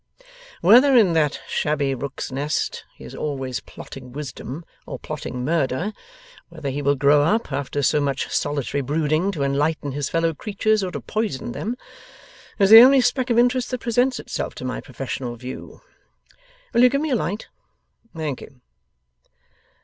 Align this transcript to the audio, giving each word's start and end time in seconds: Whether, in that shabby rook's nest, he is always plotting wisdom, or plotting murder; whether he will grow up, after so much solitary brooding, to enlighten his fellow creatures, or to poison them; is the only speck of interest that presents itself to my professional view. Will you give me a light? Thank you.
Whether, 0.61 0.95
in 0.97 1.13
that 1.13 1.39
shabby 1.47 1.93
rook's 1.93 2.31
nest, 2.31 2.85
he 2.95 3.03
is 3.03 3.13
always 3.13 3.59
plotting 3.59 4.11
wisdom, 4.13 4.65
or 4.87 4.97
plotting 4.97 5.45
murder; 5.45 5.93
whether 6.49 6.71
he 6.71 6.81
will 6.81 6.95
grow 6.95 7.21
up, 7.21 7.51
after 7.51 7.83
so 7.83 8.01
much 8.01 8.27
solitary 8.27 8.81
brooding, 8.81 9.31
to 9.31 9.43
enlighten 9.43 9.91
his 9.91 10.09
fellow 10.09 10.33
creatures, 10.33 10.83
or 10.83 10.89
to 10.89 11.01
poison 11.01 11.51
them; 11.51 11.75
is 12.57 12.71
the 12.71 12.81
only 12.81 12.99
speck 12.99 13.29
of 13.29 13.37
interest 13.37 13.69
that 13.69 13.81
presents 13.81 14.19
itself 14.19 14.55
to 14.55 14.65
my 14.65 14.81
professional 14.81 15.35
view. 15.35 15.81
Will 16.73 16.81
you 16.81 16.89
give 16.89 17.01
me 17.01 17.11
a 17.11 17.15
light? 17.15 17.49
Thank 18.15 18.41
you. 18.41 18.59